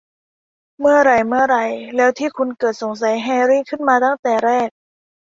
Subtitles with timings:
[0.79, 1.63] เมื่อไหร่ เมื่อไหร่
[1.95, 4.69] แล้วที่คุณเกิดสงสัยแฮรรี่ขึ้นมาตั้งแต่แรก?